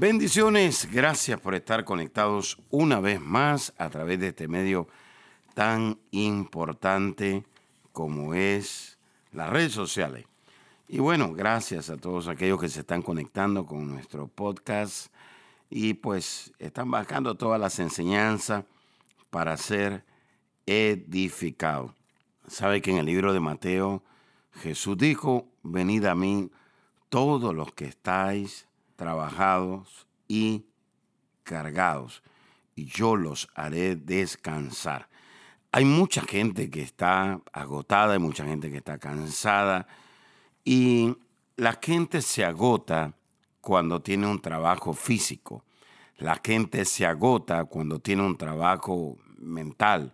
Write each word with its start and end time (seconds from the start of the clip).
Bendiciones, 0.00 0.88
gracias 0.90 1.38
por 1.38 1.54
estar 1.54 1.84
conectados 1.84 2.56
una 2.70 3.00
vez 3.00 3.20
más 3.20 3.74
a 3.76 3.90
través 3.90 4.18
de 4.18 4.28
este 4.28 4.48
medio 4.48 4.88
tan 5.52 5.98
importante 6.10 7.44
como 7.92 8.32
es 8.32 8.98
las 9.30 9.50
redes 9.50 9.72
sociales. 9.72 10.24
Y 10.88 11.00
bueno, 11.00 11.34
gracias 11.34 11.90
a 11.90 11.98
todos 11.98 12.28
aquellos 12.28 12.58
que 12.58 12.70
se 12.70 12.80
están 12.80 13.02
conectando 13.02 13.66
con 13.66 13.90
nuestro 13.90 14.26
podcast 14.26 15.12
y 15.68 15.92
pues 15.92 16.50
están 16.58 16.90
bajando 16.90 17.34
todas 17.34 17.60
las 17.60 17.78
enseñanzas 17.78 18.64
para 19.28 19.54
ser 19.58 20.06
edificados. 20.64 21.92
Sabe 22.48 22.80
que 22.80 22.90
en 22.90 22.96
el 22.96 23.04
libro 23.04 23.34
de 23.34 23.40
Mateo 23.40 24.02
Jesús 24.62 24.96
dijo, 24.96 25.46
venid 25.62 26.06
a 26.06 26.14
mí 26.14 26.50
todos 27.10 27.54
los 27.54 27.74
que 27.74 27.84
estáis 27.84 28.66
trabajados 29.00 30.06
y 30.28 30.66
cargados, 31.42 32.22
y 32.76 32.84
yo 32.84 33.16
los 33.16 33.48
haré 33.54 33.96
descansar. 33.96 35.08
Hay 35.72 35.86
mucha 35.86 36.20
gente 36.20 36.68
que 36.68 36.82
está 36.82 37.40
agotada, 37.50 38.12
hay 38.12 38.18
mucha 38.18 38.44
gente 38.44 38.70
que 38.70 38.76
está 38.76 38.98
cansada, 38.98 39.86
y 40.66 41.16
la 41.56 41.78
gente 41.80 42.20
se 42.20 42.44
agota 42.44 43.14
cuando 43.62 44.02
tiene 44.02 44.26
un 44.26 44.38
trabajo 44.38 44.92
físico. 44.92 45.64
La 46.18 46.38
gente 46.44 46.84
se 46.84 47.06
agota 47.06 47.64
cuando 47.64 48.00
tiene 48.00 48.20
un 48.20 48.36
trabajo 48.36 49.16
mental. 49.38 50.12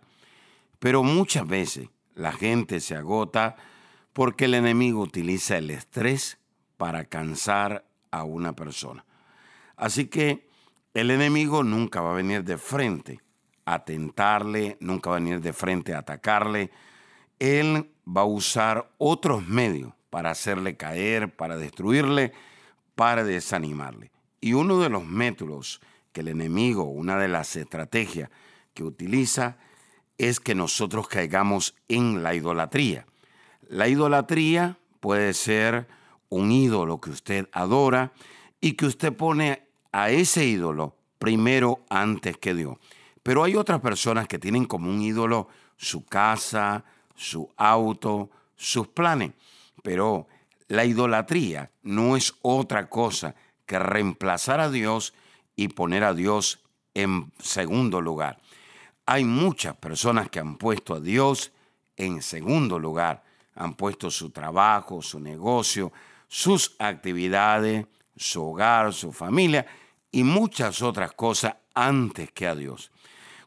Pero 0.79 1.03
muchas 1.03 1.45
veces 1.45 1.89
la 2.15 2.31
gente 2.31 2.79
se 2.79 2.95
agota 2.95 3.57
porque 4.13 4.45
el 4.45 4.53
enemigo 4.53 5.01
utiliza 5.01 5.57
el 5.57 5.71
estrés 5.71 6.37
para 6.77 7.03
cansar 7.03 7.83
a 8.11 8.23
una 8.23 8.53
persona. 8.53 9.05
Así 9.75 10.07
que 10.07 10.47
el 10.93 11.11
enemigo 11.11 11.63
nunca 11.63 12.01
va 12.01 12.11
a 12.11 12.15
venir 12.15 12.43
de 12.43 12.57
frente 12.57 13.19
a 13.65 13.83
tentarle, 13.83 14.77
nunca 14.79 15.09
va 15.09 15.17
a 15.17 15.19
venir 15.19 15.41
de 15.41 15.53
frente 15.53 15.93
a 15.93 15.99
atacarle. 15.99 16.71
Él 17.37 17.91
va 18.07 18.21
a 18.21 18.25
usar 18.25 18.89
otros 18.97 19.45
medios 19.47 19.93
para 20.09 20.31
hacerle 20.31 20.77
caer, 20.77 21.35
para 21.35 21.57
destruirle, 21.57 22.33
para 22.95 23.23
desanimarle. 23.23 24.11
Y 24.41 24.53
uno 24.53 24.79
de 24.79 24.89
los 24.89 25.05
métodos 25.05 25.81
que 26.13 26.21
el 26.21 26.29
enemigo, 26.29 26.83
una 26.83 27.17
de 27.17 27.27
las 27.27 27.55
estrategias 27.55 28.29
que 28.73 28.83
utiliza, 28.83 29.57
es 30.17 30.39
que 30.39 30.55
nosotros 30.55 31.07
caigamos 31.07 31.75
en 31.87 32.23
la 32.23 32.33
idolatría. 32.33 33.05
La 33.67 33.87
idolatría 33.87 34.79
puede 34.99 35.33
ser 35.33 35.87
un 36.29 36.51
ídolo 36.51 36.99
que 36.99 37.09
usted 37.09 37.49
adora 37.51 38.13
y 38.59 38.73
que 38.73 38.85
usted 38.85 39.13
pone 39.13 39.67
a 39.91 40.09
ese 40.09 40.45
ídolo 40.45 40.95
primero 41.19 41.85
antes 41.89 42.37
que 42.37 42.53
Dios. 42.53 42.77
Pero 43.23 43.43
hay 43.43 43.55
otras 43.55 43.81
personas 43.81 44.27
que 44.27 44.39
tienen 44.39 44.65
como 44.65 44.89
un 44.89 45.01
ídolo 45.01 45.47
su 45.77 46.05
casa, 46.05 46.85
su 47.15 47.49
auto, 47.57 48.29
sus 48.55 48.87
planes. 48.87 49.33
Pero 49.83 50.27
la 50.67 50.85
idolatría 50.85 51.71
no 51.83 52.17
es 52.17 52.33
otra 52.41 52.89
cosa 52.89 53.35
que 53.65 53.79
reemplazar 53.79 54.59
a 54.59 54.69
Dios 54.69 55.13
y 55.55 55.69
poner 55.69 56.03
a 56.03 56.13
Dios 56.13 56.63
en 56.93 57.31
segundo 57.39 58.01
lugar. 58.01 58.39
Hay 59.05 59.23
muchas 59.23 59.75
personas 59.75 60.29
que 60.29 60.39
han 60.39 60.57
puesto 60.57 60.95
a 60.95 60.99
Dios 60.99 61.51
en 61.95 62.21
segundo 62.21 62.79
lugar, 62.79 63.23
han 63.55 63.73
puesto 63.73 64.11
su 64.11 64.29
trabajo, 64.29 65.01
su 65.01 65.19
negocio, 65.19 65.91
sus 66.27 66.75
actividades, 66.79 67.85
su 68.15 68.43
hogar, 68.43 68.93
su 68.93 69.11
familia 69.11 69.65
y 70.11 70.23
muchas 70.23 70.81
otras 70.81 71.13
cosas 71.13 71.55
antes 71.73 72.31
que 72.31 72.47
a 72.47 72.55
Dios. 72.55 72.91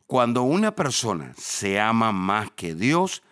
Cuando 0.06 0.42
una 0.42 0.74
persona 0.74 1.32
se 1.36 1.78
ama 1.78 2.12
más 2.12 2.50
que 2.52 2.74
Dios, 2.74 3.22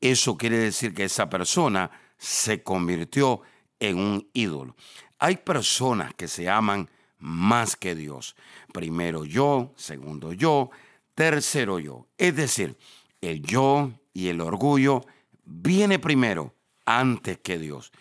eso 0.00 0.36
quiere 0.36 0.58
decir 0.58 0.94
que 0.94 1.04
esa 1.04 1.28
persona 1.28 1.90
se 2.18 2.62
convirtió 2.62 3.42
en 3.78 3.98
un 3.98 4.28
ídolo. 4.32 4.76
Hay 5.18 5.36
personas 5.38 6.12
que 6.14 6.28
se 6.28 6.48
aman 6.48 6.90
más 7.18 7.76
que 7.76 7.94
Dios. 7.94 8.36
Primero 8.72 9.24
yo, 9.24 9.72
segundo 9.76 10.32
yo, 10.32 10.70
tercero 11.14 11.78
yo. 11.78 12.06
Es 12.18 12.36
decir, 12.36 12.76
el 13.20 13.42
yo 13.42 13.92
y 14.12 14.28
el 14.28 14.40
orgullo 14.40 15.06
viene 15.44 15.98
primero 15.98 16.54
antes 16.84 17.38
que 17.38 17.58
Dios. 17.58 17.92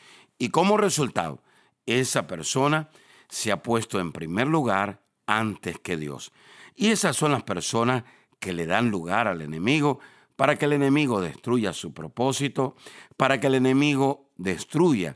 Y 0.43 0.49
como 0.49 0.75
resultado, 0.75 1.41
esa 1.85 2.27
persona 2.27 2.89
se 3.29 3.53
ha 3.53 3.63
puesto 3.63 4.01
en 4.01 4.11
primer 4.11 4.45
lugar 4.45 5.01
antes 5.25 5.79
que 5.79 5.95
Dios. 5.95 6.33
Y 6.75 6.89
esas 6.89 7.15
son 7.15 7.31
las 7.31 7.43
personas 7.43 8.03
que 8.41 8.51
le 8.51 8.65
dan 8.65 8.91
lugar 8.91 9.29
al 9.29 9.41
enemigo 9.41 10.01
para 10.35 10.57
que 10.57 10.65
el 10.65 10.73
enemigo 10.73 11.21
destruya 11.21 11.71
su 11.71 11.93
propósito, 11.93 12.75
para 13.15 13.39
que 13.39 13.47
el 13.47 13.55
enemigo 13.55 14.31
destruya 14.35 15.15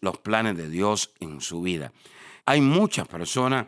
los 0.00 0.16
planes 0.16 0.56
de 0.56 0.70
Dios 0.70 1.12
en 1.20 1.42
su 1.42 1.60
vida. 1.60 1.92
Hay 2.46 2.62
muchas 2.62 3.06
personas 3.06 3.66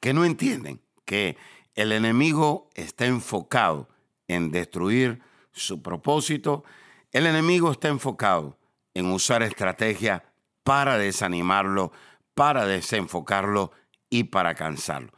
que 0.00 0.12
no 0.12 0.24
entienden 0.24 0.80
que 1.04 1.36
el 1.76 1.92
enemigo 1.92 2.70
está 2.74 3.06
enfocado 3.06 3.88
en 4.26 4.50
destruir 4.50 5.22
su 5.52 5.80
propósito, 5.80 6.64
el 7.12 7.26
enemigo 7.26 7.70
está 7.70 7.86
enfocado 7.86 8.58
en 8.94 9.12
usar 9.12 9.44
estrategias 9.44 10.22
para 10.62 10.98
desanimarlo, 10.98 11.92
para 12.34 12.66
desenfocarlo 12.66 13.72
y 14.08 14.24
para 14.24 14.54
cansarlo. 14.54 15.12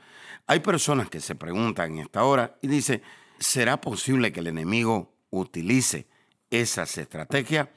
Hay 0.46 0.60
personas 0.60 1.08
que 1.08 1.20
se 1.20 1.34
preguntan 1.34 1.92
en 1.92 1.98
esta 2.00 2.24
hora 2.24 2.56
y 2.62 2.68
dicen, 2.68 3.02
¿será 3.38 3.80
posible 3.80 4.32
que 4.32 4.40
el 4.40 4.48
enemigo 4.48 5.14
utilice 5.30 6.08
esas 6.50 6.98
estrategias? 6.98 7.68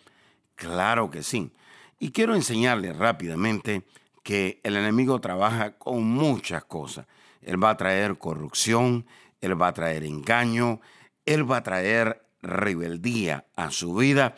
Claro 0.55 1.09
que 1.09 1.23
sí. 1.23 1.51
Y 1.99 2.11
quiero 2.11 2.35
enseñarles 2.35 2.97
rápidamente 2.97 3.83
que 4.23 4.59
el 4.63 4.75
enemigo 4.75 5.21
trabaja 5.21 5.77
con 5.77 6.03
muchas 6.03 6.65
cosas. 6.65 7.05
Él 7.41 7.63
va 7.63 7.69
a 7.71 7.77
traer 7.77 8.17
corrupción, 8.17 9.05
él 9.39 9.61
va 9.61 9.67
a 9.67 9.73
traer 9.73 10.03
engaño, 10.03 10.81
él 11.25 11.49
va 11.49 11.57
a 11.57 11.63
traer 11.63 12.25
rebeldía 12.41 13.45
a 13.55 13.71
su 13.71 13.95
vida 13.95 14.35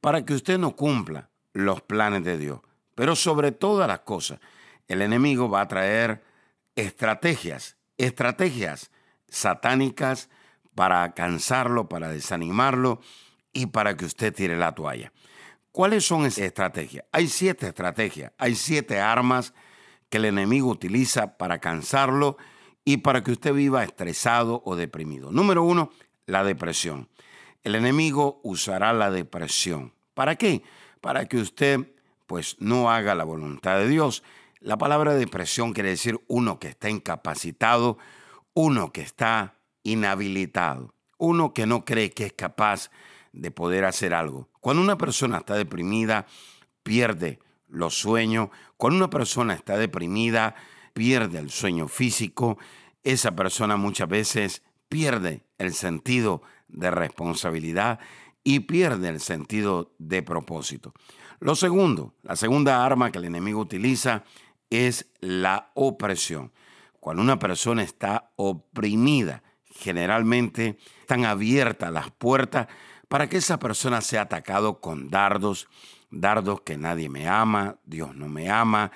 para 0.00 0.24
que 0.24 0.34
usted 0.34 0.58
no 0.58 0.76
cumpla 0.76 1.30
los 1.52 1.82
planes 1.82 2.24
de 2.24 2.38
Dios. 2.38 2.60
Pero 3.00 3.16
sobre 3.16 3.50
todas 3.50 3.88
las 3.88 4.00
cosas, 4.00 4.40
el 4.86 5.00
enemigo 5.00 5.48
va 5.48 5.62
a 5.62 5.68
traer 5.68 6.22
estrategias, 6.76 7.78
estrategias 7.96 8.90
satánicas 9.26 10.28
para 10.74 11.14
cansarlo, 11.14 11.88
para 11.88 12.10
desanimarlo 12.10 13.00
y 13.54 13.64
para 13.64 13.96
que 13.96 14.04
usted 14.04 14.34
tire 14.34 14.54
la 14.58 14.74
toalla. 14.74 15.14
¿Cuáles 15.72 16.04
son 16.04 16.26
esas 16.26 16.44
estrategias? 16.44 17.06
Hay 17.10 17.28
siete 17.28 17.68
estrategias, 17.68 18.32
hay 18.36 18.54
siete 18.54 19.00
armas 19.00 19.54
que 20.10 20.18
el 20.18 20.26
enemigo 20.26 20.68
utiliza 20.68 21.38
para 21.38 21.58
cansarlo 21.58 22.36
y 22.84 22.98
para 22.98 23.24
que 23.24 23.32
usted 23.32 23.54
viva 23.54 23.82
estresado 23.82 24.60
o 24.66 24.76
deprimido. 24.76 25.32
Número 25.32 25.62
uno, 25.62 25.90
la 26.26 26.44
depresión. 26.44 27.08
El 27.62 27.76
enemigo 27.76 28.42
usará 28.44 28.92
la 28.92 29.10
depresión. 29.10 29.94
¿Para 30.12 30.36
qué? 30.36 30.62
Para 31.00 31.24
que 31.24 31.38
usted 31.38 31.94
pues 32.30 32.54
no 32.60 32.92
haga 32.92 33.16
la 33.16 33.24
voluntad 33.24 33.78
de 33.78 33.88
Dios. 33.88 34.22
La 34.60 34.78
palabra 34.78 35.14
depresión 35.14 35.72
quiere 35.72 35.88
decir 35.88 36.20
uno 36.28 36.60
que 36.60 36.68
está 36.68 36.88
incapacitado, 36.88 37.98
uno 38.54 38.92
que 38.92 39.00
está 39.00 39.56
inhabilitado, 39.82 40.94
uno 41.18 41.52
que 41.52 41.66
no 41.66 41.84
cree 41.84 42.12
que 42.12 42.26
es 42.26 42.32
capaz 42.32 42.92
de 43.32 43.50
poder 43.50 43.84
hacer 43.84 44.14
algo. 44.14 44.48
Cuando 44.60 44.80
una 44.80 44.96
persona 44.96 45.38
está 45.38 45.54
deprimida, 45.54 46.26
pierde 46.84 47.40
los 47.66 47.98
sueños. 47.98 48.50
Cuando 48.76 48.98
una 48.98 49.10
persona 49.10 49.54
está 49.54 49.76
deprimida, 49.76 50.54
pierde 50.92 51.40
el 51.40 51.50
sueño 51.50 51.88
físico. 51.88 52.58
Esa 53.02 53.34
persona 53.34 53.76
muchas 53.76 54.08
veces 54.08 54.62
pierde 54.88 55.42
el 55.58 55.74
sentido 55.74 56.42
de 56.68 56.92
responsabilidad 56.92 57.98
y 58.44 58.60
pierde 58.60 59.08
el 59.08 59.18
sentido 59.18 59.92
de 59.98 60.22
propósito. 60.22 60.94
Lo 61.40 61.54
segundo, 61.54 62.12
la 62.22 62.36
segunda 62.36 62.84
arma 62.84 63.10
que 63.10 63.16
el 63.16 63.24
enemigo 63.24 63.60
utiliza 63.60 64.24
es 64.68 65.10
la 65.20 65.70
opresión. 65.72 66.52
Cuando 67.00 67.22
una 67.22 67.38
persona 67.38 67.82
está 67.82 68.30
oprimida, 68.36 69.42
generalmente 69.64 70.78
están 71.00 71.24
abiertas 71.24 71.90
las 71.92 72.10
puertas 72.10 72.66
para 73.08 73.30
que 73.30 73.38
esa 73.38 73.58
persona 73.58 74.02
sea 74.02 74.22
atacado 74.22 74.80
con 74.80 75.08
dardos, 75.08 75.66
dardos 76.10 76.60
que 76.60 76.76
nadie 76.76 77.08
me 77.08 77.26
ama, 77.26 77.78
Dios 77.84 78.14
no 78.14 78.28
me 78.28 78.50
ama, 78.50 78.92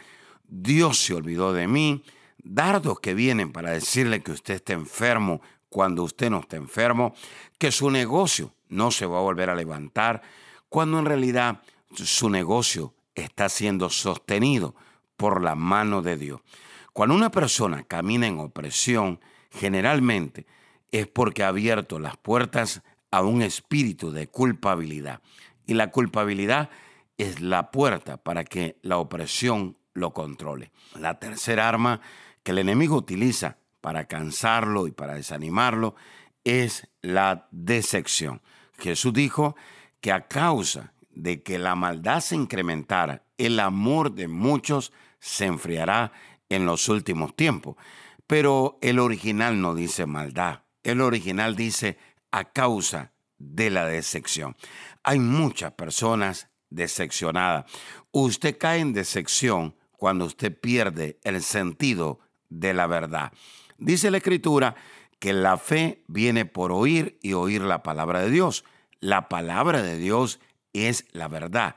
Dios 0.47 0.99
se 0.99 1.15
olvidó 1.15 1.55
de 1.55 1.67
mí, 1.67 2.05
dardos 2.37 3.01
que 3.01 3.15
vienen 3.15 3.53
para 3.53 3.71
decirle 3.71 4.23
que 4.23 4.33
usted 4.33 4.57
está 4.57 4.75
enfermo 4.75 5.41
cuando 5.71 6.03
usted 6.03 6.29
no 6.29 6.41
está 6.41 6.57
enfermo, 6.57 7.15
que 7.59 7.73
su 7.73 7.91
negocio 7.91 8.55
no 8.69 8.91
se 8.91 9.07
va 9.07 9.19
a 9.19 9.23
volver 9.23 9.49
a 9.49 9.57
levantar, 9.57 10.21
cuando 10.69 10.99
en 10.99 11.07
realidad 11.07 11.63
su 11.95 12.31
negocio 12.31 12.95
está 13.15 13.49
siendo 13.49 13.91
sostenido 13.91 14.75
por 15.17 15.43
la 15.43 15.55
mano 15.55 16.03
de 16.03 16.17
Dios. 16.17 16.41
Cuando 16.93 17.15
una 17.15 17.31
persona 17.31 17.85
camina 17.85 18.27
en 18.27 18.39
opresión, 18.39 19.21
generalmente 19.51 20.47
es 20.91 21.07
porque 21.07 21.43
ha 21.43 21.49
abierto 21.49 21.99
las 21.99 22.17
puertas 22.17 22.83
a 23.11 23.23
un 23.23 23.43
espíritu 23.43 24.11
de 24.11 24.29
culpabilidad. 24.29 25.21
Y 25.67 25.75
la 25.75 25.91
culpabilidad 25.91 26.71
es 27.19 27.41
la 27.41 27.71
puerta 27.71 28.17
para 28.17 28.45
que 28.45 28.79
la 28.83 28.99
opresión 28.99 29.77
lo 29.93 30.13
controle. 30.13 30.73
La 30.97 31.19
tercera 31.19 31.69
arma 31.69 32.01
que 32.43 32.53
el 32.53 32.59
enemigo 32.59 32.97
utiliza 32.97 33.59
para 33.81 34.07
cansarlo 34.07 34.87
y 34.87 34.93
para 34.93 35.15
desanimarlo 35.15 35.95
es 36.43 36.89
la 37.03 37.49
decepción. 37.51 38.43
Jesús 38.79 39.13
dijo 39.13 39.57
que 40.01 40.13
a 40.13 40.27
causa 40.27 40.94
de 41.15 41.43
que 41.43 41.59
la 41.59 41.75
maldad 41.75 42.21
se 42.21 42.35
incrementara, 42.35 43.25
el 43.39 43.61
amor 43.61 44.13
de 44.13 44.29
muchos 44.29 44.93
se 45.19 45.47
enfriará 45.47 46.13
en 46.49 46.67
los 46.67 46.89
últimos 46.89 47.35
tiempos. 47.35 47.77
Pero 48.27 48.79
el 48.81 48.99
original 48.99 49.61
no 49.61 49.75
dice 49.75 50.07
maldad, 50.07 50.63
el 50.83 51.01
original 51.01 51.57
dice 51.57 51.99
a 52.31 52.45
causa 52.45 53.13
de 53.39 53.71
la 53.71 53.87
decepción. 53.87 54.57
Hay 55.03 55.19
muchas 55.19 55.73
personas 55.73 56.49
decepcionadas. 56.71 57.71
Usted 58.11 58.57
cae 58.59 58.81
en 58.81 58.93
decepción 58.93 59.77
cuando 59.93 60.25
usted 60.25 60.59
pierde 60.59 61.19
el 61.23 61.43
sentido 61.43 62.21
de 62.49 62.75
la 62.75 62.87
verdad. 62.87 63.33
Dice 63.79 64.11
la 64.11 64.19
escritura 64.19 64.75
que 65.19 65.33
la 65.33 65.57
fe 65.57 66.05
viene 66.07 66.45
por 66.45 66.73
oír 66.73 67.19
y 67.23 67.33
oír 67.33 67.63
la 67.63 67.83
palabra 67.83 68.21
de 68.21 68.31
Dios. 68.31 68.65
La 69.01 69.29
palabra 69.29 69.83
de 69.83 69.99
Dios 69.99 70.39
es 70.39 70.41
la 71.13 71.29
verdad. 71.29 71.77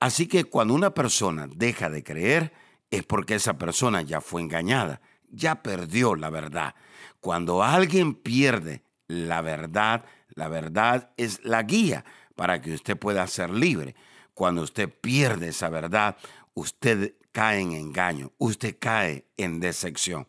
Así 0.00 0.26
que 0.26 0.44
cuando 0.44 0.74
una 0.74 0.94
persona 0.94 1.48
deja 1.54 1.90
de 1.90 2.02
creer 2.02 2.52
es 2.90 3.02
porque 3.04 3.34
esa 3.34 3.58
persona 3.58 4.02
ya 4.02 4.20
fue 4.20 4.40
engañada, 4.40 5.00
ya 5.30 5.62
perdió 5.62 6.14
la 6.14 6.30
verdad. 6.30 6.74
Cuando 7.20 7.62
alguien 7.62 8.14
pierde 8.14 8.82
la 9.08 9.40
verdad, 9.40 10.04
la 10.34 10.48
verdad 10.48 11.10
es 11.16 11.44
la 11.44 11.62
guía 11.62 12.04
para 12.36 12.60
que 12.60 12.74
usted 12.74 12.96
pueda 12.96 13.26
ser 13.26 13.50
libre. 13.50 13.96
Cuando 14.34 14.62
usted 14.62 14.88
pierde 14.88 15.48
esa 15.48 15.68
verdad, 15.68 16.16
usted 16.54 17.14
cae 17.32 17.60
en 17.60 17.72
engaño, 17.72 18.32
usted 18.38 18.76
cae 18.78 19.26
en 19.36 19.60
decepción. 19.60 20.26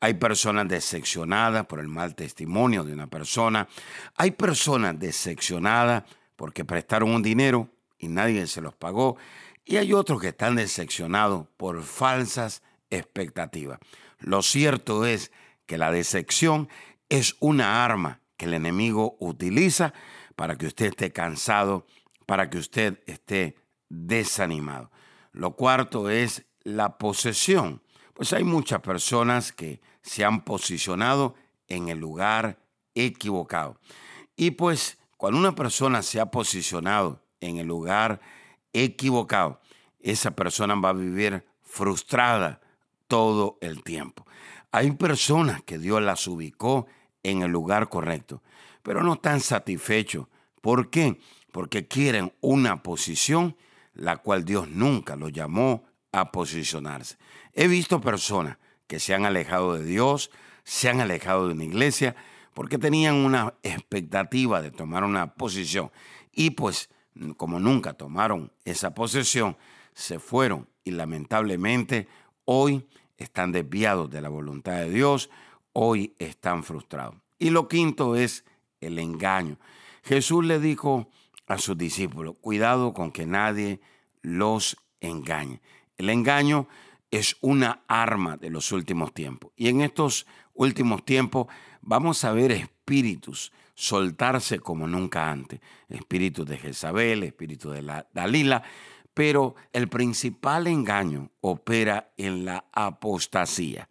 Hay 0.00 0.14
personas 0.14 0.66
decepcionadas 0.68 1.66
por 1.66 1.78
el 1.78 1.88
mal 1.88 2.14
testimonio 2.14 2.84
de 2.84 2.92
una 2.94 3.06
persona. 3.06 3.68
Hay 4.16 4.32
personas 4.32 4.98
decepcionadas 4.98 6.04
porque 6.40 6.64
prestaron 6.64 7.10
un 7.10 7.22
dinero 7.22 7.68
y 7.98 8.08
nadie 8.08 8.46
se 8.46 8.62
los 8.62 8.74
pagó. 8.74 9.18
Y 9.66 9.76
hay 9.76 9.92
otros 9.92 10.22
que 10.22 10.28
están 10.28 10.56
decepcionados 10.56 11.46
por 11.58 11.82
falsas 11.82 12.62
expectativas. 12.88 13.78
Lo 14.20 14.40
cierto 14.40 15.04
es 15.04 15.32
que 15.66 15.76
la 15.76 15.92
decepción 15.92 16.70
es 17.10 17.36
una 17.40 17.84
arma 17.84 18.22
que 18.38 18.46
el 18.46 18.54
enemigo 18.54 19.18
utiliza 19.20 19.92
para 20.34 20.56
que 20.56 20.66
usted 20.66 20.86
esté 20.86 21.12
cansado, 21.12 21.84
para 22.24 22.48
que 22.48 22.56
usted 22.56 23.02
esté 23.04 23.58
desanimado. 23.90 24.90
Lo 25.32 25.56
cuarto 25.56 26.08
es 26.08 26.46
la 26.62 26.96
posesión. 26.96 27.82
Pues 28.14 28.32
hay 28.32 28.44
muchas 28.44 28.80
personas 28.80 29.52
que 29.52 29.82
se 30.00 30.24
han 30.24 30.42
posicionado 30.46 31.34
en 31.68 31.90
el 31.90 31.98
lugar 31.98 32.58
equivocado. 32.94 33.78
Y 34.36 34.52
pues 34.52 34.96
cuando 35.20 35.38
una 35.38 35.54
persona 35.54 36.00
se 36.00 36.18
ha 36.18 36.30
posicionado 36.30 37.22
en 37.42 37.58
el 37.58 37.66
lugar 37.66 38.22
equivocado, 38.72 39.60
esa 40.00 40.30
persona 40.30 40.74
va 40.76 40.88
a 40.88 40.94
vivir 40.94 41.44
frustrada 41.62 42.62
todo 43.06 43.58
el 43.60 43.82
tiempo. 43.82 44.24
Hay 44.72 44.92
personas 44.92 45.62
que 45.62 45.78
Dios 45.78 46.00
las 46.00 46.26
ubicó 46.26 46.86
en 47.22 47.42
el 47.42 47.50
lugar 47.50 47.90
correcto, 47.90 48.42
pero 48.82 49.02
no 49.02 49.12
están 49.12 49.40
satisfechos. 49.40 50.26
¿Por 50.62 50.88
qué? 50.88 51.20
Porque 51.52 51.86
quieren 51.86 52.32
una 52.40 52.82
posición 52.82 53.58
la 53.92 54.16
cual 54.16 54.46
Dios 54.46 54.70
nunca 54.70 55.16
los 55.16 55.32
llamó 55.32 55.84
a 56.12 56.32
posicionarse. 56.32 57.18
He 57.52 57.68
visto 57.68 58.00
personas 58.00 58.56
que 58.86 58.98
se 58.98 59.12
han 59.12 59.26
alejado 59.26 59.74
de 59.74 59.84
Dios, 59.84 60.30
se 60.64 60.88
han 60.88 61.02
alejado 61.02 61.46
de 61.46 61.52
una 61.52 61.64
iglesia, 61.64 62.16
porque 62.54 62.78
tenían 62.78 63.16
una 63.16 63.54
expectativa 63.62 64.60
de 64.62 64.70
tomar 64.70 65.04
una 65.04 65.34
posición 65.34 65.90
y 66.32 66.50
pues 66.50 66.90
como 67.36 67.60
nunca 67.60 67.94
tomaron 67.94 68.52
esa 68.64 68.94
posesión, 68.94 69.56
se 69.94 70.18
fueron 70.18 70.68
y 70.84 70.92
lamentablemente 70.92 72.08
hoy 72.44 72.86
están 73.18 73.52
desviados 73.52 74.10
de 74.10 74.20
la 74.20 74.28
voluntad 74.28 74.76
de 74.76 74.90
Dios, 74.90 75.30
hoy 75.72 76.14
están 76.18 76.64
frustrados. 76.64 77.16
Y 77.38 77.50
lo 77.50 77.68
quinto 77.68 78.16
es 78.16 78.44
el 78.80 78.98
engaño. 78.98 79.58
Jesús 80.02 80.44
le 80.44 80.58
dijo 80.58 81.10
a 81.46 81.58
sus 81.58 81.76
discípulos, 81.76 82.36
cuidado 82.40 82.94
con 82.94 83.12
que 83.12 83.26
nadie 83.26 83.80
los 84.22 84.76
engañe. 85.00 85.60
El 85.96 86.10
engaño 86.10 86.68
es 87.10 87.36
una 87.40 87.82
arma 87.88 88.36
de 88.36 88.50
los 88.50 88.72
últimos 88.72 89.12
tiempos. 89.12 89.52
Y 89.56 89.68
en 89.68 89.80
estos 89.80 90.26
últimos 90.54 91.04
tiempos 91.04 91.46
vamos 91.80 92.24
a 92.24 92.32
ver 92.32 92.52
espíritus 92.52 93.52
soltarse 93.74 94.60
como 94.60 94.86
nunca 94.86 95.30
antes. 95.30 95.60
Espíritus 95.88 96.46
de 96.46 96.58
Jezabel, 96.58 97.22
espíritu 97.22 97.70
de 97.70 97.82
la 97.82 98.06
Dalila, 98.12 98.62
pero 99.14 99.54
el 99.72 99.88
principal 99.88 100.66
engaño 100.66 101.30
opera 101.40 102.12
en 102.16 102.44
la 102.44 102.66
apostasía. 102.72 103.88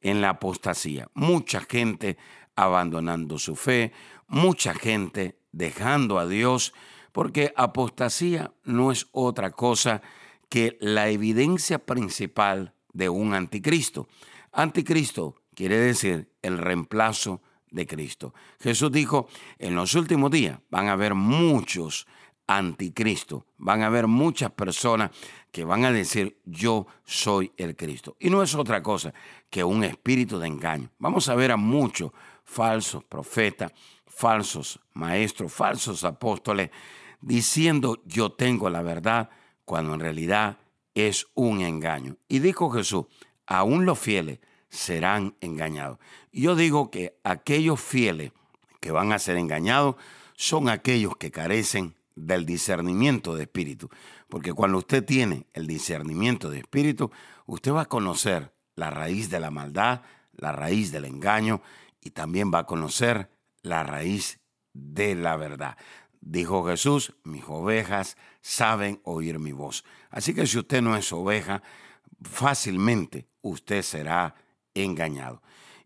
En 0.00 0.20
la 0.20 0.30
apostasía. 0.30 1.08
Mucha 1.14 1.60
gente 1.60 2.18
abandonando 2.54 3.38
su 3.38 3.56
fe, 3.56 3.92
mucha 4.26 4.74
gente 4.74 5.38
dejando 5.52 6.18
a 6.18 6.26
Dios, 6.26 6.74
porque 7.12 7.52
apostasía 7.56 8.52
no 8.64 8.92
es 8.92 9.06
otra 9.12 9.50
cosa 9.52 10.02
que 10.48 10.76
la 10.80 11.08
evidencia 11.08 11.78
principal 11.84 12.74
de 12.92 13.08
un 13.08 13.34
anticristo. 13.34 14.08
Anticristo 14.52 15.36
quiere 15.54 15.76
decir 15.78 16.30
el 16.42 16.58
reemplazo 16.58 17.42
de 17.70 17.86
Cristo. 17.86 18.34
Jesús 18.60 18.90
dijo, 18.90 19.28
en 19.58 19.74
los 19.74 19.94
últimos 19.94 20.30
días 20.30 20.58
van 20.70 20.88
a 20.88 20.92
haber 20.92 21.14
muchos 21.14 22.06
anticristos, 22.46 23.44
van 23.58 23.82
a 23.82 23.86
haber 23.86 24.06
muchas 24.06 24.50
personas 24.50 25.10
que 25.52 25.64
van 25.64 25.84
a 25.84 25.92
decir, 25.92 26.40
yo 26.44 26.86
soy 27.04 27.52
el 27.56 27.76
Cristo. 27.76 28.16
Y 28.18 28.30
no 28.30 28.42
es 28.42 28.54
otra 28.54 28.82
cosa 28.82 29.12
que 29.50 29.62
un 29.62 29.84
espíritu 29.84 30.38
de 30.38 30.48
engaño. 30.48 30.90
Vamos 30.98 31.28
a 31.28 31.34
ver 31.34 31.52
a 31.52 31.56
muchos 31.56 32.10
falsos 32.44 33.04
profetas, 33.04 33.72
falsos 34.06 34.80
maestros, 34.94 35.52
falsos 35.52 36.04
apóstoles, 36.04 36.70
diciendo, 37.20 38.02
yo 38.06 38.32
tengo 38.32 38.70
la 38.70 38.80
verdad, 38.80 39.28
cuando 39.68 39.92
en 39.92 40.00
realidad 40.00 40.56
es 40.94 41.26
un 41.34 41.60
engaño. 41.60 42.16
Y 42.26 42.38
dijo 42.38 42.70
Jesús, 42.70 43.04
aún 43.46 43.84
los 43.84 43.98
fieles 43.98 44.40
serán 44.70 45.36
engañados. 45.42 45.98
Yo 46.32 46.56
digo 46.56 46.90
que 46.90 47.18
aquellos 47.22 47.78
fieles 47.78 48.32
que 48.80 48.92
van 48.92 49.12
a 49.12 49.18
ser 49.18 49.36
engañados 49.36 49.96
son 50.34 50.70
aquellos 50.70 51.18
que 51.18 51.30
carecen 51.30 51.94
del 52.16 52.46
discernimiento 52.46 53.36
de 53.36 53.42
espíritu. 53.42 53.90
Porque 54.30 54.54
cuando 54.54 54.78
usted 54.78 55.04
tiene 55.04 55.46
el 55.52 55.66
discernimiento 55.66 56.48
de 56.48 56.60
espíritu, 56.60 57.10
usted 57.44 57.72
va 57.72 57.82
a 57.82 57.88
conocer 57.88 58.54
la 58.74 58.88
raíz 58.88 59.28
de 59.28 59.38
la 59.38 59.50
maldad, 59.50 60.00
la 60.32 60.52
raíz 60.52 60.92
del 60.92 61.04
engaño 61.04 61.60
y 62.00 62.10
también 62.10 62.50
va 62.52 62.60
a 62.60 62.66
conocer 62.66 63.30
la 63.60 63.82
raíz 63.82 64.40
de 64.72 65.14
la 65.14 65.36
verdad. 65.36 65.76
Dijo 66.20 66.66
Jesús, 66.66 67.14
mis 67.24 67.44
ovejas 67.46 68.16
saben 68.40 69.00
oír 69.04 69.38
mi 69.38 69.52
voz. 69.52 69.84
Así 70.10 70.34
que 70.34 70.46
si 70.46 70.58
usted 70.58 70.82
no 70.82 70.96
es 70.96 71.12
oveja, 71.12 71.62
fácilmente 72.22 73.28
usted 73.42 73.82
será 73.82 74.34
engañado. 74.74 75.42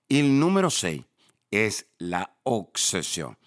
Y 0.09 0.21
el 0.21 0.39
número 0.39 0.71
seis 0.71 1.05
es 1.51 1.87
la 1.99 2.35
obsesión. 2.43 3.39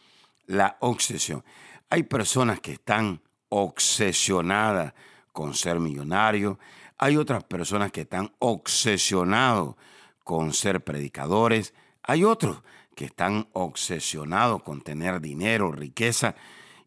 La 0.46 0.78
obsesión. 0.80 1.44
Hay 1.90 2.04
personas 2.04 2.60
que 2.60 2.74
están 2.74 3.22
obsesionadas 3.50 4.94
con 5.32 5.54
ser 5.54 5.80
millonario. 5.80 6.60
Hay 6.98 7.18
otras 7.18 7.44
personas 7.44 7.92
que 7.92 8.02
están 8.02 8.34
obsesionados 8.40 9.76
con 10.24 10.54
ser 10.54 10.84
predicadores. 10.84 11.74
Hay 12.04 12.24
otros 12.24 12.62
que 12.96 13.06
están 13.06 13.48
obsesionados 13.54 14.64
con 14.64 14.82
tener 14.82 15.20
dinero, 15.20 15.72
riqueza. 15.72 16.36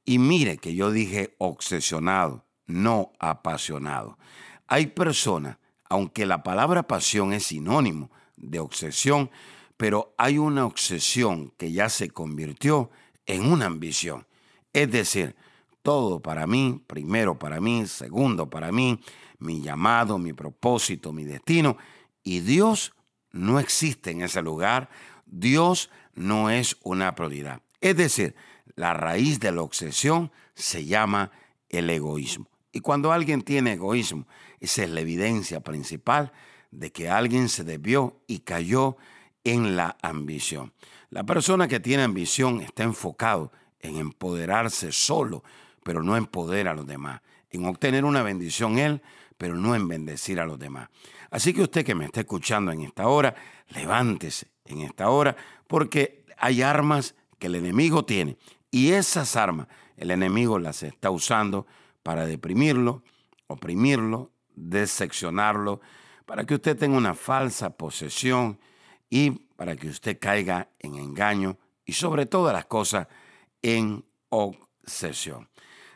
Y 0.08 0.18
mire 0.18 0.56
que 0.56 0.74
yo 0.74 0.90
dije 0.90 1.34
obsesionado, 1.36 2.46
no 2.64 3.12
apasionado. 3.18 4.16
Hay 4.66 4.86
personas, 4.86 5.58
aunque 5.90 6.24
la 6.24 6.42
palabra 6.42 6.84
pasión 6.84 7.34
es 7.34 7.42
sinónimo 7.44 8.10
de 8.34 8.58
obsesión, 8.58 9.30
pero 9.76 10.14
hay 10.16 10.38
una 10.38 10.64
obsesión 10.64 11.52
que 11.58 11.72
ya 11.72 11.90
se 11.90 12.08
convirtió 12.08 12.90
en 13.26 13.52
una 13.52 13.66
ambición. 13.66 14.26
Es 14.72 14.90
decir, 14.90 15.36
todo 15.82 16.22
para 16.22 16.46
mí, 16.46 16.82
primero 16.86 17.38
para 17.38 17.60
mí, 17.60 17.86
segundo 17.86 18.48
para 18.48 18.72
mí, 18.72 18.98
mi 19.38 19.60
llamado, 19.60 20.16
mi 20.16 20.32
propósito, 20.32 21.12
mi 21.12 21.24
destino, 21.24 21.76
y 22.22 22.40
Dios 22.40 22.94
no 23.30 23.60
existe 23.60 24.12
en 24.12 24.22
ese 24.22 24.40
lugar, 24.40 24.88
Dios 25.26 25.90
no 26.14 26.48
es 26.48 26.78
una 26.82 27.14
prioridad. 27.14 27.60
Es 27.82 27.94
decir, 27.94 28.34
la 28.76 28.94
raíz 28.94 29.40
de 29.40 29.52
la 29.52 29.62
obsesión 29.62 30.30
se 30.54 30.84
llama 30.84 31.30
el 31.68 31.90
egoísmo. 31.90 32.48
Y 32.72 32.80
cuando 32.80 33.12
alguien 33.12 33.42
tiene 33.42 33.74
egoísmo, 33.74 34.26
esa 34.60 34.84
es 34.84 34.90
la 34.90 35.00
evidencia 35.00 35.60
principal 35.60 36.32
de 36.70 36.92
que 36.92 37.08
alguien 37.08 37.48
se 37.48 37.64
desvió 37.64 38.20
y 38.26 38.40
cayó 38.40 38.96
en 39.44 39.76
la 39.76 39.96
ambición. 40.02 40.72
La 41.10 41.24
persona 41.24 41.68
que 41.68 41.80
tiene 41.80 42.02
ambición 42.02 42.60
está 42.60 42.82
enfocado 42.82 43.50
en 43.80 43.96
empoderarse 43.96 44.92
solo, 44.92 45.42
pero 45.82 46.02
no 46.02 46.16
en 46.16 46.26
poder 46.26 46.68
a 46.68 46.74
los 46.74 46.86
demás, 46.86 47.22
en 47.50 47.64
obtener 47.64 48.04
una 48.04 48.22
bendición 48.22 48.78
él, 48.78 49.00
pero 49.38 49.54
no 49.54 49.74
en 49.74 49.88
bendecir 49.88 50.40
a 50.40 50.46
los 50.46 50.58
demás. 50.58 50.90
Así 51.30 51.54
que 51.54 51.62
usted 51.62 51.84
que 51.84 51.94
me 51.94 52.04
está 52.04 52.20
escuchando 52.20 52.72
en 52.72 52.82
esta 52.82 53.08
hora, 53.08 53.34
levántese 53.68 54.48
en 54.64 54.80
esta 54.80 55.08
hora, 55.08 55.36
porque 55.66 56.24
hay 56.36 56.62
armas 56.62 57.14
que 57.38 57.46
el 57.46 57.54
enemigo 57.54 58.04
tiene 58.04 58.36
y 58.70 58.92
esas 58.92 59.36
armas 59.36 59.68
el 59.96 60.10
enemigo 60.10 60.58
las 60.58 60.82
está 60.82 61.10
usando 61.10 61.66
para 62.02 62.24
deprimirlo, 62.26 63.02
oprimirlo, 63.46 64.30
decepcionarlo, 64.54 65.80
para 66.24 66.44
que 66.44 66.54
usted 66.54 66.76
tenga 66.76 66.96
una 66.96 67.14
falsa 67.14 67.70
posesión 67.70 68.58
y 69.10 69.30
para 69.30 69.76
que 69.76 69.88
usted 69.88 70.18
caiga 70.20 70.68
en 70.78 70.94
engaño 70.94 71.58
y 71.84 71.94
sobre 71.94 72.26
todas 72.26 72.52
las 72.52 72.66
cosas 72.66 73.08
en 73.62 74.04
obsesión. 74.28 75.48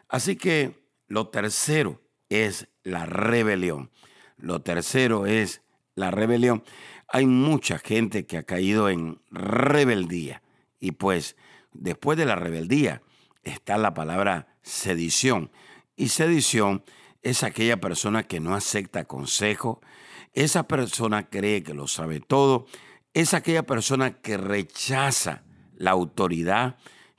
Así 0.09 0.37
que 0.37 0.83
lo 1.07 1.29
tercero 1.29 2.01
es 2.29 2.69
la 2.83 3.07
rebelión. 3.07 3.91
Lo 4.37 4.63
tercero 4.63 5.27
es 5.27 5.63
la 5.95 6.11
rebelión. 6.11 6.65
Hay 7.09 7.27
mucha 7.27 7.79
gente 7.79 8.27
que 8.27 8.39
ha 8.39 8.43
caído 8.43 8.89
en 8.89 9.21
rebeldía 9.31 10.43
y 10.81 10.93
pues 10.93 11.37
después 11.73 12.19
de 12.19 12.27
la 12.27 12.37
rebeldía 12.37 13.03
está 13.43 13.77
la 13.77 13.95
palabra 13.95 14.57
sedición. 14.63 15.51
Y 15.97 16.09
sedición 16.09 16.85
es 17.23 17.43
aquella 17.43 17.81
persona 17.81 18.25
que 18.25 18.41
no 18.41 18.55
acepta 18.55 19.05
consejo, 19.05 19.81
esa 20.33 20.67
persona 20.67 21.29
cree 21.29 21.63
que 21.63 21.75
lo 21.75 21.87
sabe 21.87 22.21
todo, 22.21 22.67
es 23.15 23.35
aquella 23.35 23.65
persona 23.65 24.21
que 24.21 24.37
rechaza 24.37 25.43
la 25.77 25.91
autoridad 25.91 26.79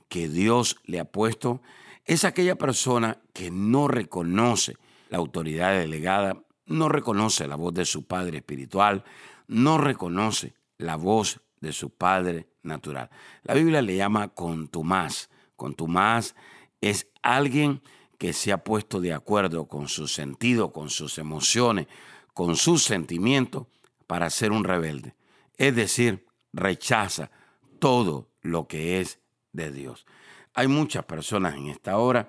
que 0.10 0.28
Dios 0.28 0.78
le 0.86 1.00
ha 1.00 1.06
puesto, 1.06 1.62
es 2.06 2.26
aquella 2.26 2.56
persona 2.56 3.20
que 3.34 3.52
no 3.52 3.88
reconoce 3.88 4.76
la 5.10 5.20
autoridad 5.20 5.78
delegada, 5.78 6.44
no 6.66 6.90
reconoce 6.90 7.48
la 7.48 7.56
voz 7.56 7.74
de 7.74 7.86
su 7.86 8.06
padre 8.06 8.38
espiritual, 8.38 9.04
no 9.48 9.78
reconoce 9.78 10.54
la 10.78 10.96
voz 10.96 11.42
de 11.64 11.72
su 11.72 11.90
padre 11.90 12.50
natural. 12.62 13.10
La 13.44 13.54
Biblia 13.54 13.82
le 13.82 13.96
llama 13.96 14.28
contumaz. 14.28 15.30
Contumaz 15.56 16.36
es 16.82 17.08
alguien 17.22 17.82
que 18.18 18.34
se 18.34 18.52
ha 18.52 18.66
puesto 18.66 19.00
de 19.00 19.14
acuerdo 19.14 19.68
con 19.70 19.88
su 19.88 20.10
sentido, 20.10 20.74
con 20.74 20.90
sus 20.90 21.18
emociones, 21.18 21.88
con 22.34 22.58
sus 22.58 22.84
sentimientos 22.84 23.68
para 24.08 24.30
ser 24.30 24.52
un 24.52 24.66
rebelde. 24.66 25.16
Es 25.58 25.74
decir, 25.74 26.28
rechaza 26.52 27.32
todo 27.80 28.28
lo 28.42 28.68
que 28.68 29.00
es 29.00 29.20
de 29.54 29.72
Dios. 29.72 30.06
Hay 30.54 30.68
muchas 30.68 31.06
personas 31.06 31.56
en 31.56 31.68
esta 31.68 31.98
hora 31.98 32.28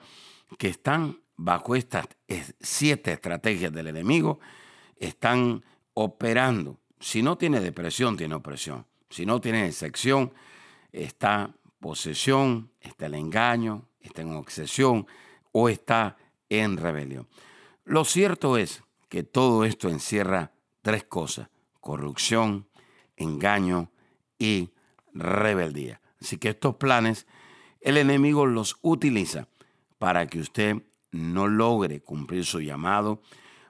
que 0.58 0.68
están 0.68 1.18
bajo 1.36 1.74
estas 1.74 2.06
siete 2.60 3.12
estrategias 3.12 3.72
del 3.72 3.88
enemigo, 3.88 4.38
están 4.96 5.64
operando. 5.94 6.78
Si 7.00 7.20
no 7.20 7.36
tiene 7.36 7.58
depresión, 7.58 8.16
tiene 8.16 8.36
opresión. 8.36 8.86
Si 9.14 9.26
no 9.26 9.40
tiene 9.40 9.68
excepción, 9.68 10.32
está 10.90 11.54
posesión, 11.78 12.72
está 12.80 13.06
el 13.06 13.14
engaño, 13.14 13.86
está 14.00 14.22
en 14.22 14.34
obsesión 14.34 15.06
o 15.52 15.68
está 15.68 16.16
en 16.48 16.76
rebelión. 16.76 17.28
Lo 17.84 18.04
cierto 18.04 18.56
es 18.56 18.82
que 19.08 19.22
todo 19.22 19.64
esto 19.64 19.88
encierra 19.88 20.50
tres 20.82 21.04
cosas, 21.04 21.48
corrupción, 21.80 22.66
engaño 23.14 23.92
y 24.36 24.70
rebeldía. 25.12 26.00
Así 26.20 26.36
que 26.36 26.48
estos 26.48 26.74
planes 26.74 27.28
el 27.80 27.98
enemigo 27.98 28.46
los 28.46 28.78
utiliza 28.82 29.46
para 30.00 30.26
que 30.26 30.40
usted 30.40 30.82
no 31.12 31.46
logre 31.46 32.00
cumplir 32.00 32.44
su 32.44 32.60
llamado, 32.60 33.22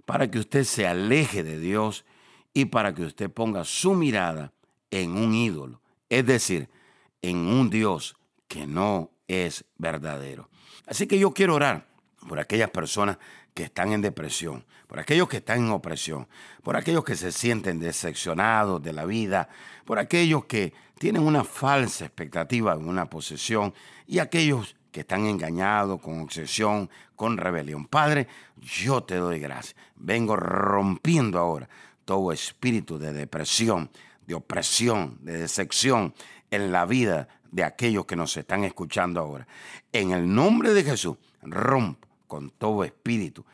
para 0.07 0.31
que 0.31 0.39
usted 0.39 0.65
se 0.65 0.87
aleje 0.87 1.43
de 1.43 1.59
Dios 1.59 2.07
y 2.55 2.65
para 2.65 2.95
que 2.95 3.03
usted 3.03 3.31
ponga 3.31 3.65
su 3.65 3.93
mirada 3.93 4.54
en 5.03 5.17
un 5.17 5.35
ídolo, 5.35 5.81
es 6.09 6.25
decir, 6.25 6.69
en 7.23 7.39
un 7.39 7.71
Dios 7.71 8.17
que 8.49 8.67
no 8.67 9.11
es 9.27 9.65
verdadero. 9.77 10.49
Así 10.87 11.07
que 11.07 11.19
yo 11.19 11.33
quiero 11.33 11.55
orar 11.55 11.87
por 12.29 12.39
aquellas 12.39 12.71
personas 12.71 13.19
que 13.55 13.65
están 13.65 13.93
en 13.93 14.01
depresión, 14.01 14.65
por 14.87 14.99
aquellos 14.99 15.29
que 15.29 15.39
están 15.39 15.59
en 15.59 15.71
opresión, 15.71 16.29
por 16.63 16.77
aquellos 16.77 17.05
que 17.05 17.17
se 17.17 17.33
sienten 17.33 17.81
decepcionados 17.81 18.83
de 18.83 18.93
la 18.93 19.05
vida, 19.05 19.49
por 19.85 19.99
aquellos 19.99 20.45
que 20.45 20.73
tienen 20.99 21.23
una 21.23 21.45
falsa 21.45 22.05
expectativa 22.05 22.77
de 22.77 22.85
una 22.85 23.09
posesión 23.09 23.75
y 24.07 24.19
aquellos 24.19 24.77
que 24.91 25.01
están 25.01 25.27
engañados 25.27 26.01
con 26.01 26.21
obsesión, 26.21 26.89
con 27.17 27.37
rebelión. 27.37 27.87
Padre, 27.87 28.29
yo 28.57 29.03
te 29.03 29.17
doy 29.17 29.41
gracias. 29.41 29.75
Vengo 29.97 30.37
rompiendo 30.37 31.39
ahora 31.39 31.69
todo 32.05 32.33
espíritu 32.33 32.99
de 32.99 33.13
depresión, 33.13 33.91
de 34.27 34.35
opresión, 34.35 35.19
de 35.23 35.39
decepción 35.39 36.15
en 36.51 36.73
la 36.73 36.87
vida 36.87 37.29
de 37.51 37.65
aquellos 37.65 38.07
que 38.07 38.17
nos 38.17 38.37
están 38.37 38.65
escuchando 38.65 39.21
ahora. 39.21 39.47
En 39.93 40.11
el 40.11 40.33
nombre 40.33 40.73
de 40.73 40.85
Jesús, 40.85 41.17
rompo 41.43 42.09
con 42.27 42.51
todo 42.51 42.85
espíritu 42.85 43.45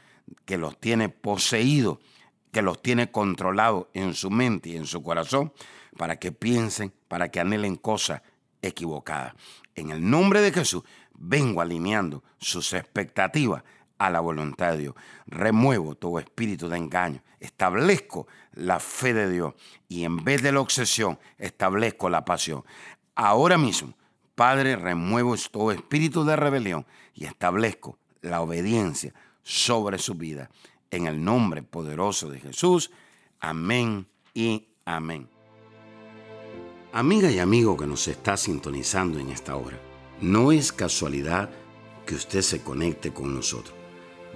que 0.44 0.56
los 0.56 0.78
tiene 0.78 1.08
poseídos, 1.08 1.98
que 2.52 2.62
los 2.62 2.80
tiene 2.80 3.10
controlados 3.10 3.88
en 3.94 4.14
su 4.14 4.30
mente 4.30 4.70
y 4.70 4.76
en 4.76 4.86
su 4.86 5.02
corazón, 5.02 5.52
para 5.96 6.16
que 6.16 6.32
piensen, 6.32 6.92
para 7.08 7.30
que 7.30 7.40
anhelen 7.40 7.76
cosas 7.76 8.22
equivocadas. 8.62 9.34
En 9.74 9.90
el 9.90 10.08
nombre 10.08 10.40
de 10.40 10.52
Jesús, 10.52 10.82
vengo 11.14 11.60
alineando 11.60 12.24
sus 12.38 12.72
expectativas 12.72 13.62
a 14.00 14.08
la 14.08 14.20
voluntad 14.20 14.72
de 14.72 14.78
Dios. 14.78 14.94
Remuevo 15.26 15.94
todo 15.94 16.18
espíritu 16.18 16.70
de 16.70 16.78
engaño. 16.78 17.22
Establezco 17.38 18.26
la 18.54 18.80
fe 18.80 19.12
de 19.12 19.30
Dios 19.30 19.54
y 19.88 20.04
en 20.04 20.24
vez 20.24 20.42
de 20.42 20.52
la 20.52 20.60
obsesión, 20.60 21.18
establezco 21.36 22.08
la 22.08 22.24
pasión. 22.24 22.64
Ahora 23.14 23.58
mismo, 23.58 23.94
Padre, 24.34 24.76
remuevo 24.76 25.36
todo 25.50 25.70
espíritu 25.70 26.24
de 26.24 26.34
rebelión 26.34 26.86
y 27.14 27.26
establezco 27.26 27.98
la 28.22 28.40
obediencia 28.40 29.12
sobre 29.42 29.98
su 29.98 30.14
vida. 30.14 30.50
En 30.90 31.06
el 31.06 31.22
nombre 31.22 31.62
poderoso 31.62 32.30
de 32.30 32.40
Jesús. 32.40 32.90
Amén 33.38 34.06
y 34.32 34.66
amén. 34.86 35.28
Amiga 36.94 37.30
y 37.30 37.38
amigo 37.38 37.76
que 37.76 37.86
nos 37.86 38.08
está 38.08 38.38
sintonizando 38.38 39.18
en 39.18 39.28
esta 39.28 39.56
hora, 39.56 39.78
no 40.22 40.52
es 40.52 40.72
casualidad 40.72 41.50
que 42.06 42.14
usted 42.14 42.40
se 42.40 42.62
conecte 42.62 43.12
con 43.12 43.34
nosotros. 43.34 43.79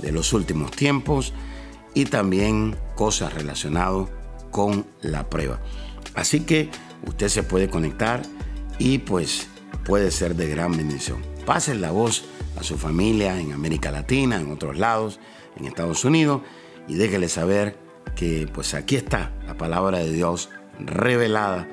de 0.00 0.12
los 0.12 0.32
últimos 0.32 0.70
tiempos 0.70 1.32
y 1.94 2.06
también 2.06 2.76
cosas 2.94 3.34
relacionadas 3.34 4.08
con 4.50 4.86
la 5.02 5.28
prueba. 5.28 5.60
Así 6.14 6.40
que 6.40 6.70
usted 7.06 7.28
se 7.28 7.42
puede 7.42 7.68
conectar 7.68 8.22
y 8.78 8.98
pues 8.98 9.48
puede 9.84 10.10
ser 10.10 10.34
de 10.36 10.48
gran 10.48 10.76
bendición. 10.76 11.22
Pasen 11.46 11.80
la 11.80 11.90
voz 11.90 12.24
a 12.58 12.62
su 12.62 12.76
familia 12.76 13.40
en 13.40 13.52
América 13.52 13.90
Latina, 13.90 14.36
en 14.40 14.52
otros 14.52 14.78
lados, 14.78 15.20
en 15.56 15.66
Estados 15.66 16.04
Unidos 16.04 16.42
y 16.88 16.94
déjele 16.94 17.28
saber 17.28 17.78
que 18.16 18.48
pues 18.52 18.74
aquí 18.74 18.96
está 18.96 19.32
la 19.46 19.56
palabra 19.56 19.98
de 19.98 20.12
Dios 20.12 20.50
revelada 20.78 21.68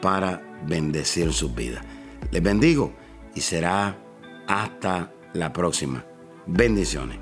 para 0.00 0.42
bendecir 0.66 1.32
sus 1.32 1.54
vidas. 1.54 1.84
Les 2.30 2.42
bendigo 2.42 2.92
y 3.34 3.40
será 3.40 3.98
hasta 4.46 5.12
la 5.32 5.52
próxima. 5.52 6.04
Bendiciones. 6.46 7.21